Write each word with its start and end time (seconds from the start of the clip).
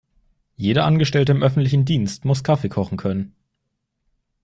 Jeder 0.55 0.85
Angestellte 0.85 1.31
im 1.31 1.43
öffentlichen 1.43 1.85
Dienst 1.85 2.25
muss 2.25 2.43
Kaffee 2.43 2.69
kochen 2.69 2.97
können. 2.97 3.35